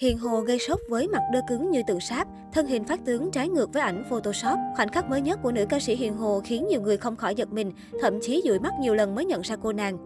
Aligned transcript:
Hiền 0.00 0.18
Hồ 0.18 0.40
gây 0.40 0.58
sốc 0.58 0.80
với 0.88 1.08
mặt 1.08 1.22
đơ 1.32 1.40
cứng 1.48 1.70
như 1.70 1.82
tượng 1.86 2.00
sáp, 2.00 2.28
thân 2.52 2.66
hình 2.66 2.84
phát 2.84 3.04
tướng 3.04 3.30
trái 3.30 3.48
ngược 3.48 3.72
với 3.72 3.82
ảnh 3.82 4.04
Photoshop. 4.10 4.58
Khoảnh 4.76 4.88
khắc 4.88 5.10
mới 5.10 5.20
nhất 5.20 5.38
của 5.42 5.52
nữ 5.52 5.66
ca 5.68 5.80
sĩ 5.80 5.96
Hiền 5.96 6.16
Hồ 6.16 6.40
khiến 6.44 6.66
nhiều 6.68 6.80
người 6.80 6.96
không 6.96 7.16
khỏi 7.16 7.34
giật 7.34 7.52
mình, 7.52 7.72
thậm 8.00 8.18
chí 8.22 8.42
dụi 8.44 8.58
mắt 8.58 8.72
nhiều 8.80 8.94
lần 8.94 9.14
mới 9.14 9.24
nhận 9.24 9.40
ra 9.40 9.56
cô 9.62 9.72
nàng. 9.72 9.98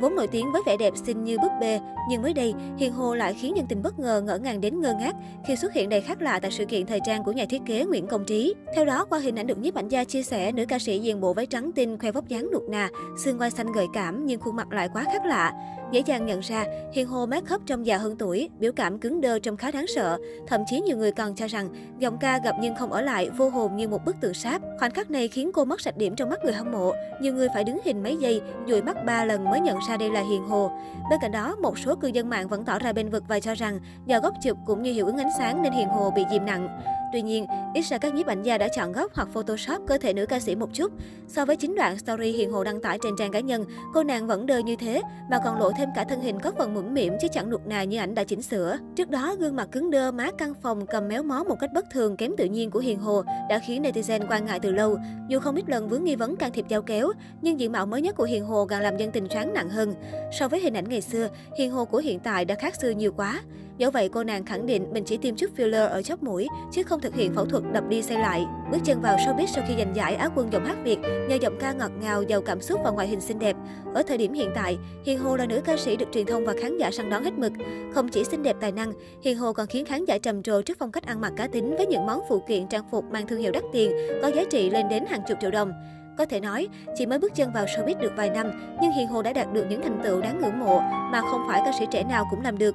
Vốn 0.00 0.14
nổi 0.14 0.26
tiếng 0.26 0.52
với 0.52 0.62
vẻ 0.66 0.76
đẹp 0.76 0.92
xinh 0.96 1.24
như 1.24 1.38
búp 1.38 1.52
bê, 1.60 1.80
nhưng 2.10 2.22
mới 2.22 2.32
đây, 2.32 2.54
Hiền 2.78 2.92
Hồ 2.92 3.14
lại 3.14 3.34
khiến 3.34 3.54
nhân 3.54 3.66
tình 3.68 3.82
bất 3.82 3.98
ngờ 3.98 4.22
ngỡ 4.26 4.38
ngàng 4.38 4.60
đến 4.60 4.80
ngơ 4.80 4.94
ngác 4.94 5.16
khi 5.46 5.56
xuất 5.56 5.72
hiện 5.72 5.88
đầy 5.88 6.00
khác 6.00 6.22
lạ 6.22 6.40
tại 6.42 6.50
sự 6.50 6.64
kiện 6.64 6.86
thời 6.86 7.00
trang 7.06 7.24
của 7.24 7.32
nhà 7.32 7.44
thiết 7.50 7.62
kế 7.66 7.84
Nguyễn 7.84 8.06
Công 8.06 8.24
Trí. 8.24 8.54
Theo 8.74 8.84
đó, 8.84 9.04
qua 9.04 9.18
hình 9.18 9.38
ảnh 9.38 9.46
được 9.46 9.58
nhiếp 9.58 9.74
ảnh 9.74 9.88
gia 9.88 10.04
chia 10.04 10.22
sẻ, 10.22 10.52
nữ 10.52 10.64
ca 10.68 10.78
sĩ 10.78 10.98
diện 10.98 11.20
bộ 11.20 11.32
váy 11.32 11.46
trắng 11.46 11.72
tinh 11.72 11.98
khoe 11.98 12.12
vóc 12.12 12.28
dáng 12.28 12.48
nuột 12.52 12.62
nà, 12.68 12.88
xương 13.24 13.38
quai 13.38 13.50
xanh 13.50 13.72
gợi 13.72 13.86
cảm 13.94 14.26
nhưng 14.26 14.40
khuôn 14.40 14.56
mặt 14.56 14.72
lại 14.72 14.88
quá 14.92 15.04
khác 15.04 15.26
lạ. 15.26 15.52
Dễ 15.92 16.00
dàng 16.06 16.26
nhận 16.26 16.40
ra, 16.40 16.64
Hiền 16.92 17.06
Hồ 17.06 17.26
mát 17.26 17.44
khóc 17.46 17.62
trong 17.66 17.86
già 17.86 17.98
hơn 17.98 18.16
tuổi, 18.18 18.50
biểu 18.58 18.72
cảm 18.72 18.98
cứng 18.98 19.20
đơ 19.20 19.38
trông 19.38 19.56
khá 19.56 19.70
đáng 19.70 19.86
sợ. 19.86 20.18
Thậm 20.46 20.60
chí 20.66 20.80
nhiều 20.80 20.96
người 20.96 21.12
còn 21.12 21.34
cho 21.34 21.46
rằng 21.46 21.68
giọng 21.98 22.18
ca 22.18 22.38
gặp 22.44 22.54
nhưng 22.60 22.74
không 22.74 22.92
ở 22.92 23.00
lại, 23.00 23.30
vô 23.30 23.48
hồn 23.48 23.76
như 23.76 23.88
một 23.88 24.04
bức 24.04 24.16
tượng 24.20 24.34
sáp. 24.34 24.62
Khoảnh 24.78 24.90
khắc 24.90 25.10
này 25.10 25.28
khiến 25.28 25.50
cô 25.54 25.64
mất 25.64 25.80
sạch 25.80 25.96
điểm 25.96 26.16
trong 26.16 26.30
mắt 26.30 26.44
người 26.44 26.52
hâm 26.52 26.72
mộ. 26.72 26.92
Nhiều 27.20 27.34
người 27.34 27.48
phải 27.54 27.64
đứng 27.64 27.78
hình 27.84 28.02
mấy 28.02 28.16
giây, 28.16 28.40
dụi 28.68 28.82
mắt 28.82 29.04
ba 29.04 29.24
lần 29.24 29.44
mới 29.44 29.60
nhận 29.60 29.78
ra 29.88 29.96
đây 29.96 30.10
là 30.10 30.20
Hiền 30.20 30.42
Hồ. 30.42 30.70
Bên 31.10 31.18
cạnh 31.22 31.32
đó, 31.32 31.56
một 31.62 31.78
số 31.78 31.94
cư 31.94 32.08
dân 32.08 32.28
mạng 32.28 32.48
vẫn 32.48 32.64
tỏ 32.64 32.78
ra 32.78 32.92
bên 32.92 33.10
vực 33.10 33.24
và 33.28 33.40
cho 33.40 33.54
rằng 33.54 33.80
do 34.06 34.20
góc 34.20 34.34
chụp 34.42 34.56
cũng 34.66 34.82
như 34.82 34.92
hiệu 34.92 35.06
ứng 35.06 35.18
ánh 35.18 35.30
sáng 35.38 35.62
nên 35.62 35.72
Hiền 35.72 35.88
Hồ 35.88 36.10
bị 36.10 36.22
dìm 36.30 36.46
nặng. 36.46 36.68
Tuy 37.12 37.22
nhiên, 37.22 37.46
ít 37.74 37.82
ra 37.82 37.98
các 37.98 38.14
nhiếp 38.14 38.26
ảnh 38.26 38.42
gia 38.42 38.58
đã 38.58 38.68
chọn 38.68 38.92
góc 38.92 39.12
hoặc 39.14 39.28
photoshop 39.32 39.82
cơ 39.86 39.98
thể 39.98 40.12
nữ 40.12 40.26
ca 40.26 40.40
sĩ 40.40 40.54
một 40.54 40.68
chút. 40.72 40.92
So 41.28 41.44
với 41.44 41.56
chính 41.56 41.74
đoạn 41.74 41.98
story 41.98 42.32
Hiền 42.32 42.52
Hồ 42.52 42.64
đăng 42.64 42.80
tải 42.80 42.98
trên 43.02 43.14
trang 43.18 43.32
cá 43.32 43.40
nhân, 43.40 43.64
cô 43.94 44.02
nàng 44.02 44.26
vẫn 44.26 44.46
đơ 44.46 44.58
như 44.58 44.76
thế 44.76 45.02
mà 45.30 45.38
còn 45.44 45.58
lộ 45.58 45.72
thêm 45.78 45.88
cả 45.94 46.04
thân 46.04 46.20
hình 46.20 46.40
có 46.40 46.52
phần 46.58 46.74
mũm 46.74 46.94
mỉm 46.94 47.12
chứ 47.20 47.28
chẳng 47.32 47.50
nuột 47.50 47.60
nà 47.66 47.84
như 47.84 47.98
ảnh 47.98 48.14
đã 48.14 48.24
chỉnh 48.24 48.42
sửa. 48.42 48.78
Trước 48.96 49.10
đó, 49.10 49.36
gương 49.38 49.56
mặt 49.56 49.68
cứng 49.72 49.90
đơ, 49.90 50.10
má 50.10 50.30
căng 50.38 50.54
phòng 50.62 50.86
cầm 50.86 51.08
méo 51.08 51.22
mó 51.22 51.44
một 51.44 51.56
cách 51.60 51.70
bất 51.74 51.84
thường 51.90 52.16
kém 52.16 52.32
tự 52.36 52.44
nhiên 52.44 52.70
của 52.70 52.78
Hiền 52.78 52.98
Hồ 52.98 53.22
đã 53.48 53.58
khiến 53.58 53.82
netizen 53.82 54.26
quan 54.30 54.44
ngại 54.44 54.60
từ 54.60 54.70
lâu. 54.70 54.96
Dù 55.28 55.40
không 55.40 55.54
ít 55.54 55.68
lần 55.68 55.88
vướng 55.88 56.04
nghi 56.04 56.16
vấn 56.16 56.36
can 56.36 56.52
thiệp 56.52 56.64
giao 56.68 56.82
kéo, 56.82 57.08
nhưng 57.42 57.60
diện 57.60 57.72
mạo 57.72 57.86
mới 57.86 58.02
nhất 58.02 58.16
của 58.16 58.24
Hiền 58.24 58.44
Hồ 58.44 58.66
càng 58.66 58.82
làm 58.82 58.96
dân 58.96 59.10
tình 59.12 59.28
choáng 59.28 59.54
nặng 59.54 59.68
hơn. 59.68 59.94
So 60.38 60.48
với 60.48 60.60
hình 60.60 60.74
ảnh 60.74 60.88
ngày 60.88 61.00
xưa, 61.00 61.28
Hiền 61.58 61.70
Hồ 61.70 61.84
của 61.84 61.98
hiện 61.98 62.20
tại 62.20 62.44
đã 62.44 62.54
khác 62.54 62.74
xưa 62.80 62.90
nhiều 62.90 63.12
quá. 63.16 63.40
Dẫu 63.78 63.90
vậy, 63.90 64.08
cô 64.08 64.24
nàng 64.24 64.44
khẳng 64.44 64.66
định 64.66 64.92
mình 64.92 65.04
chỉ 65.04 65.16
tiêm 65.16 65.36
chút 65.36 65.50
filler 65.56 65.88
ở 65.88 66.02
chóp 66.02 66.22
mũi, 66.22 66.46
chứ 66.72 66.82
không 66.82 67.00
thực 67.00 67.14
hiện 67.14 67.34
phẫu 67.34 67.44
thuật 67.46 67.62
đập 67.72 67.84
đi 67.88 68.02
xây 68.02 68.18
lại. 68.18 68.46
Bước 68.70 68.78
chân 68.84 69.00
vào 69.00 69.16
showbiz 69.16 69.46
sau 69.46 69.64
khi 69.68 69.74
giành 69.78 69.96
giải 69.96 70.14
Á 70.14 70.28
quân 70.34 70.52
giọng 70.52 70.64
hát 70.64 70.76
Việt 70.84 70.98
nhờ 71.28 71.36
giọng 71.40 71.56
ca 71.60 71.72
ngọt 71.72 71.90
ngào, 72.00 72.22
giàu 72.22 72.40
cảm 72.40 72.60
xúc 72.60 72.80
và 72.84 72.90
ngoại 72.90 73.08
hình 73.08 73.20
xinh 73.20 73.38
đẹp. 73.38 73.56
Ở 73.94 74.02
thời 74.02 74.18
điểm 74.18 74.32
hiện 74.32 74.50
tại, 74.54 74.78
Hiền 75.04 75.18
Hồ 75.18 75.36
là 75.36 75.46
nữ 75.46 75.60
ca 75.64 75.76
sĩ 75.76 75.96
được 75.96 76.06
truyền 76.12 76.26
thông 76.26 76.44
và 76.44 76.54
khán 76.60 76.78
giả 76.78 76.90
săn 76.90 77.10
đón 77.10 77.24
hết 77.24 77.38
mực. 77.38 77.52
Không 77.94 78.08
chỉ 78.08 78.24
xinh 78.24 78.42
đẹp 78.42 78.56
tài 78.60 78.72
năng, 78.72 78.92
Hiền 79.22 79.38
Hồ 79.38 79.52
còn 79.52 79.66
khiến 79.66 79.84
khán 79.84 80.04
giả 80.04 80.18
trầm 80.18 80.42
trồ 80.42 80.62
trước 80.62 80.76
phong 80.78 80.92
cách 80.92 81.06
ăn 81.06 81.20
mặc 81.20 81.32
cá 81.36 81.46
tính 81.46 81.76
với 81.76 81.86
những 81.86 82.06
món 82.06 82.20
phụ 82.28 82.42
kiện 82.48 82.68
trang 82.68 82.84
phục 82.90 83.04
mang 83.04 83.26
thương 83.26 83.40
hiệu 83.40 83.52
đắt 83.52 83.62
tiền, 83.72 83.92
có 84.22 84.28
giá 84.28 84.44
trị 84.50 84.70
lên 84.70 84.88
đến 84.88 85.04
hàng 85.08 85.20
chục 85.28 85.38
triệu 85.40 85.50
đồng. 85.50 85.72
Có 86.18 86.26
thể 86.26 86.40
nói, 86.40 86.68
chỉ 86.96 87.06
mới 87.06 87.18
bước 87.18 87.34
chân 87.34 87.52
vào 87.52 87.64
showbiz 87.64 87.98
được 87.98 88.12
vài 88.16 88.30
năm, 88.30 88.76
nhưng 88.82 88.92
Hiền 88.92 89.08
Hồ 89.08 89.22
đã 89.22 89.32
đạt 89.32 89.52
được 89.52 89.64
những 89.70 89.82
thành 89.82 90.00
tựu 90.04 90.20
đáng 90.20 90.40
ngưỡng 90.40 90.58
mộ 90.58 90.80
mà 91.12 91.20
không 91.20 91.44
phải 91.48 91.62
ca 91.64 91.72
sĩ 91.78 91.86
trẻ 91.90 92.04
nào 92.04 92.24
cũng 92.30 92.40
làm 92.42 92.58
được. 92.58 92.74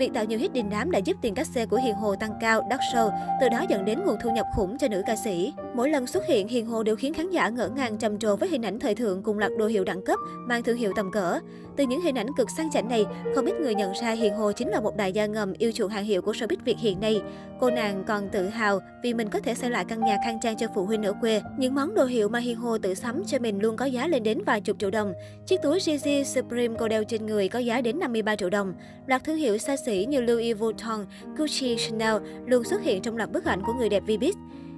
Việc 0.00 0.14
tạo 0.14 0.24
nhiều 0.24 0.38
hit 0.38 0.52
đình 0.52 0.70
đám 0.70 0.90
đã 0.90 0.98
giúp 0.98 1.16
tiền 1.20 1.34
cát 1.34 1.46
xê 1.46 1.66
của 1.66 1.76
Hiền 1.76 1.94
Hồ 1.94 2.16
tăng 2.16 2.32
cao, 2.40 2.66
đắt 2.70 2.80
sâu, 2.92 3.10
từ 3.40 3.48
đó 3.48 3.64
dẫn 3.68 3.84
đến 3.84 4.00
nguồn 4.04 4.16
thu 4.22 4.30
nhập 4.30 4.46
khủng 4.56 4.78
cho 4.78 4.88
nữ 4.88 5.02
ca 5.06 5.16
sĩ. 5.16 5.52
Mỗi 5.74 5.90
lần 5.90 6.06
xuất 6.06 6.26
hiện, 6.26 6.48
Hiền 6.48 6.66
Hồ 6.66 6.82
đều 6.82 6.96
khiến 6.96 7.14
khán 7.14 7.30
giả 7.30 7.48
ngỡ 7.48 7.68
ngàng 7.68 7.96
trầm 7.98 8.18
trồ 8.18 8.36
với 8.36 8.48
hình 8.48 8.62
ảnh 8.62 8.78
thời 8.78 8.94
thượng 8.94 9.22
cùng 9.22 9.38
loạt 9.38 9.52
đồ 9.58 9.66
hiệu 9.66 9.84
đẳng 9.84 10.04
cấp, 10.04 10.18
mang 10.46 10.62
thương 10.62 10.76
hiệu 10.76 10.92
tầm 10.96 11.10
cỡ. 11.10 11.38
Từ 11.76 11.84
những 11.86 12.00
hình 12.00 12.18
ảnh 12.18 12.26
cực 12.36 12.50
sang 12.56 12.70
chảnh 12.70 12.88
này, 12.88 13.06
không 13.34 13.46
ít 13.46 13.54
người 13.60 13.74
nhận 13.74 13.92
ra 14.02 14.10
Hiền 14.10 14.34
Hồ 14.34 14.52
chính 14.52 14.68
là 14.68 14.80
một 14.80 14.96
đại 14.96 15.12
gia 15.12 15.26
ngầm 15.26 15.52
yêu 15.58 15.72
chuộng 15.72 15.90
hàng 15.90 16.04
hiệu 16.04 16.22
của 16.22 16.32
showbiz 16.32 16.56
Việt 16.64 16.78
hiện 16.78 17.00
nay. 17.00 17.22
Cô 17.60 17.70
nàng 17.70 18.04
còn 18.06 18.28
tự 18.28 18.48
hào 18.48 18.80
vì 19.02 19.14
mình 19.14 19.28
có 19.28 19.40
thể 19.40 19.54
xây 19.54 19.70
lại 19.70 19.84
căn 19.88 20.00
nhà 20.00 20.16
khang 20.24 20.38
trang 20.42 20.56
cho 20.56 20.66
phụ 20.74 20.84
huynh 20.84 21.02
ở 21.02 21.12
quê. 21.20 21.42
Những 21.58 21.74
món 21.74 21.94
đồ 21.94 22.04
hiệu 22.04 22.28
mà 22.28 22.38
Hiền 22.38 22.56
Hồ 22.56 22.78
tự 22.78 22.94
sắm 22.94 23.22
cho 23.26 23.38
mình 23.38 23.58
luôn 23.60 23.76
có 23.76 23.84
giá 23.84 24.06
lên 24.06 24.22
đến 24.22 24.42
vài 24.46 24.60
chục 24.60 24.76
triệu 24.78 24.90
đồng. 24.90 25.12
Chiếc 25.46 25.62
túi 25.62 25.80
Gigi 25.80 26.24
Supreme 26.26 26.74
cô 26.78 26.88
đeo 26.88 27.04
trên 27.04 27.26
người 27.26 27.48
có 27.48 27.58
giá 27.58 27.80
đến 27.80 27.98
53 27.98 28.36
triệu 28.36 28.50
đồng. 28.50 28.74
Loạt 29.06 29.24
thương 29.24 29.36
hiệu 29.36 29.58
xa 29.58 29.76
xỉ 29.86 30.04
như 30.04 30.20
Louis 30.20 30.58
Vuitton, 30.58 31.06
Gucci, 31.36 31.76
Chanel 31.76 32.16
luôn 32.46 32.64
xuất 32.64 32.82
hiện 32.82 33.02
trong 33.02 33.16
loạt 33.16 33.32
bức 33.32 33.44
ảnh 33.44 33.62
của 33.66 33.72
người 33.72 33.88
đẹp 33.88 34.02
Vbiz. 34.06 34.32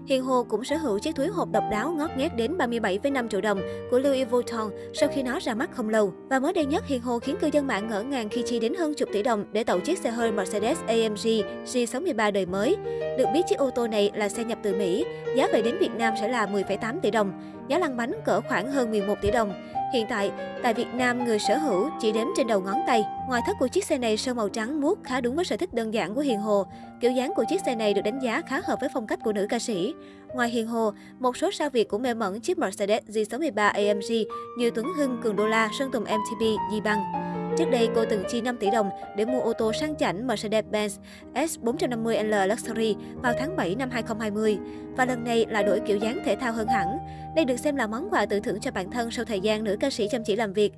Hiền 0.07 0.23
Hồ 0.23 0.43
cũng 0.49 0.65
sở 0.65 0.77
hữu 0.77 0.99
chiếc 0.99 1.17
túi 1.17 1.27
hộp 1.27 1.49
độc 1.53 1.65
đáo 1.71 1.91
ngót 1.91 2.11
nghét 2.17 2.29
đến 2.37 2.57
37,5 2.59 3.29
triệu 3.29 3.41
đồng 3.41 3.61
của 3.91 3.99
Louis 3.99 4.29
Vuitton 4.31 4.71
sau 4.95 5.09
khi 5.15 5.23
nó 5.23 5.39
ra 5.41 5.55
mắt 5.55 5.71
không 5.73 5.89
lâu. 5.89 6.13
Và 6.31 6.39
mới 6.39 6.53
đây 6.53 6.65
nhất, 6.65 6.87
Hiền 6.87 7.01
Hồ 7.01 7.19
khiến 7.19 7.37
cư 7.41 7.51
dân 7.53 7.67
mạng 7.67 7.89
ngỡ 7.89 8.03
ngàng 8.03 8.29
khi 8.29 8.43
chi 8.47 8.61
đến 8.61 8.75
hơn 8.75 8.95
chục 8.95 9.09
tỷ 9.13 9.23
đồng 9.23 9.45
để 9.53 9.65
tậu 9.65 9.81
chiếc 9.81 9.99
xe 9.99 10.11
hơi 10.11 10.33
Mercedes 10.33 10.79
AMG 10.87 11.27
G63 11.65 12.33
đời 12.33 12.47
mới. 12.47 12.77
Được 13.19 13.27
biết 13.35 13.43
chiếc 13.49 13.59
ô 13.59 13.71
tô 13.71 13.87
này 13.87 14.11
là 14.15 14.29
xe 14.29 14.45
nhập 14.45 14.59
từ 14.63 14.75
Mỹ, 14.75 15.05
giá 15.37 15.49
về 15.53 15.63
đến 15.63 15.79
Việt 15.79 15.95
Nam 15.99 16.15
sẽ 16.21 16.29
là 16.29 16.47
10,8 16.47 17.01
tỷ 17.01 17.11
đồng, 17.11 17.33
giá 17.69 17.79
lăn 17.79 17.97
bánh 17.97 18.13
cỡ 18.25 18.41
khoảng 18.41 18.73
hơn 18.73 18.91
11 18.91 19.15
tỷ 19.23 19.31
đồng. 19.31 19.72
Hiện 19.93 20.07
tại, 20.09 20.31
tại 20.63 20.75
Việt 20.75 20.87
Nam, 20.95 21.25
người 21.25 21.39
sở 21.39 21.57
hữu 21.57 21.91
chỉ 22.01 22.13
đếm 22.13 22.27
trên 22.37 22.47
đầu 22.47 22.61
ngón 22.61 22.81
tay. 22.87 23.05
Ngoài 23.29 23.43
thất 23.47 23.57
của 23.59 23.69
chiếc 23.69 23.85
xe 23.85 23.99
này 23.99 24.17
sơn 24.17 24.37
màu 24.37 24.49
trắng 24.49 24.81
muốt 24.81 24.99
khá 25.05 25.21
đúng 25.21 25.37
với 25.37 25.45
sở 25.45 25.57
thích 25.57 25.75
đơn 25.75 25.95
giản 25.95 26.15
của 26.15 26.21
Hiền 26.21 26.41
Hồ. 26.41 26.67
Kiểu 27.01 27.11
dáng 27.11 27.33
của 27.37 27.45
chiếc 27.49 27.61
xe 27.67 27.75
này 27.75 27.95
được 27.95 28.03
đánh 28.03 28.19
giá 28.19 28.43
khá 28.49 28.61
hợp 28.65 28.81
với 28.81 28.89
phong 28.95 29.07
cách 29.07 29.19
của 29.25 29.33
nữ 29.33 29.47
ca 29.51 29.59
sĩ. 29.59 29.95
Ngoài 30.35 30.51
Hiền 30.51 30.67
Hồ, 30.67 30.93
một 31.19 31.37
số 31.37 31.51
sao 31.51 31.71
Việt 31.71 31.89
cũng 31.89 32.03
mê 32.03 32.15
mẩn 32.15 32.41
chiếc 32.41 32.59
Mercedes 32.59 33.03
G63 33.09 33.73
AMG 33.73 34.29
như 34.59 34.71
Tuấn 34.71 34.87
Hưng, 34.97 35.21
Cường 35.23 35.37
Đô 35.37 35.47
La, 35.47 35.71
Sơn 35.79 35.91
Tùng 35.93 36.05
MTP, 36.05 36.41
Di 36.73 36.81
Băng. 36.81 37.42
Trước 37.63 37.71
đây, 37.71 37.89
cô 37.95 38.05
từng 38.05 38.25
chi 38.29 38.41
5 38.41 38.57
tỷ 38.57 38.71
đồng 38.71 38.91
để 39.17 39.25
mua 39.25 39.41
ô 39.41 39.53
tô 39.53 39.73
sang 39.73 39.97
chảnh 39.97 40.27
Mercedes-Benz 40.27 40.89
S450L 41.35 42.47
Luxury 42.47 42.97
vào 43.23 43.33
tháng 43.39 43.57
7 43.57 43.75
năm 43.75 43.91
2020. 43.91 44.59
Và 44.97 45.05
lần 45.05 45.25
này 45.25 45.47
lại 45.49 45.65
đổi 45.65 45.81
kiểu 45.81 45.97
dáng 45.97 46.19
thể 46.25 46.37
thao 46.37 46.53
hơn 46.53 46.69
hẳn. 46.69 46.99
Đây 47.37 47.45
được 47.45 47.57
xem 47.57 47.77
là 47.77 47.87
món 47.87 48.11
quà 48.11 48.27
tự 48.27 48.41
thưởng 48.41 48.61
cho 48.61 48.71
bản 48.71 48.91
thân 48.91 49.11
sau 49.11 49.25
thời 49.25 49.41
gian 49.41 49.65
nữ 49.65 49.77
ca 49.81 49.91
sĩ 49.91 50.09
chăm 50.11 50.25
chỉ 50.25 50.37
làm 50.37 50.53
việc. 50.53 50.73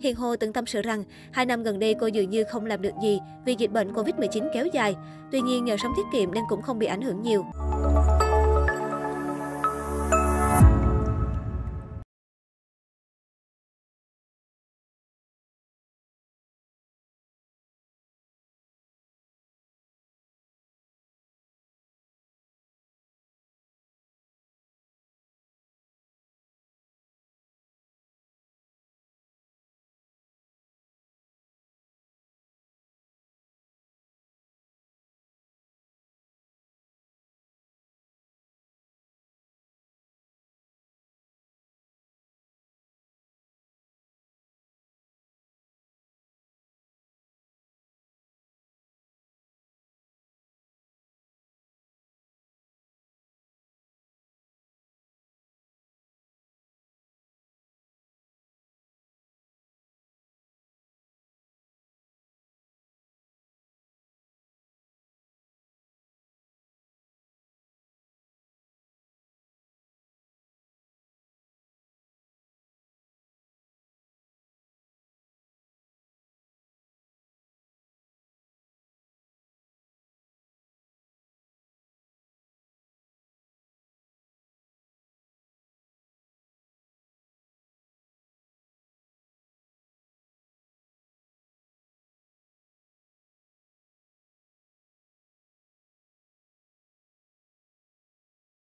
Hiền 0.00 0.16
Hồ 0.16 0.36
từng 0.36 0.52
tâm 0.52 0.66
sự 0.66 0.82
rằng, 0.82 1.04
hai 1.32 1.46
năm 1.46 1.62
gần 1.62 1.78
đây 1.78 1.94
cô 1.94 2.06
dường 2.06 2.30
như 2.30 2.44
không 2.44 2.66
làm 2.66 2.82
được 2.82 2.94
gì 3.02 3.20
vì 3.44 3.54
dịch 3.58 3.70
bệnh 3.70 3.92
Covid-19 3.92 4.48
kéo 4.54 4.66
dài. 4.66 4.96
Tuy 5.32 5.40
nhiên, 5.40 5.64
nhờ 5.64 5.76
sống 5.76 5.92
tiết 5.96 6.06
kiệm 6.12 6.34
nên 6.34 6.44
cũng 6.48 6.62
không 6.62 6.78
bị 6.78 6.86
ảnh 6.86 7.02
hưởng 7.02 7.22
nhiều. 7.22 7.44